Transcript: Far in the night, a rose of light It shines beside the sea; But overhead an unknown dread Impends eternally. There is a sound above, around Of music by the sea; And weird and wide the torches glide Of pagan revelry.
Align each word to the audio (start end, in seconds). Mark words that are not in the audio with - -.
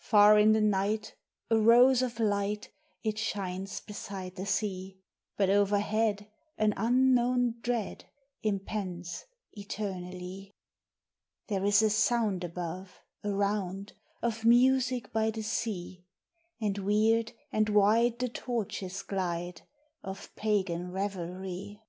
Far 0.00 0.40
in 0.40 0.54
the 0.54 0.60
night, 0.60 1.14
a 1.48 1.56
rose 1.56 2.02
of 2.02 2.18
light 2.18 2.72
It 3.04 3.16
shines 3.16 3.78
beside 3.78 4.34
the 4.34 4.44
sea; 4.44 4.98
But 5.36 5.50
overhead 5.50 6.28
an 6.58 6.74
unknown 6.76 7.60
dread 7.60 8.06
Impends 8.42 9.24
eternally. 9.52 10.50
There 11.46 11.64
is 11.64 11.80
a 11.80 11.90
sound 11.90 12.42
above, 12.42 13.02
around 13.22 13.92
Of 14.20 14.44
music 14.44 15.12
by 15.12 15.30
the 15.30 15.42
sea; 15.42 16.06
And 16.60 16.78
weird 16.78 17.30
and 17.52 17.68
wide 17.68 18.18
the 18.18 18.30
torches 18.30 19.02
glide 19.04 19.62
Of 20.02 20.34
pagan 20.34 20.90
revelry. 20.90 21.84